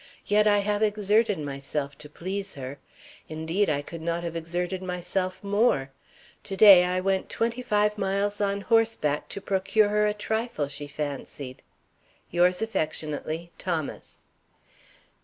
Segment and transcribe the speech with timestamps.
[0.25, 2.79] Yet I have exerted myself to please her.
[3.29, 5.91] Indeed, I could not have exerted myself more.
[6.41, 10.87] To day I went twenty five miles on horseback to procure her a trifle she
[10.87, 11.61] fancied.
[12.31, 12.73] Yours aff.,
[13.59, 14.21] THOMAS.